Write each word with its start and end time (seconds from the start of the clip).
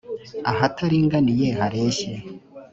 ahataringaniye 0.51 1.47
hareshye 1.59 2.11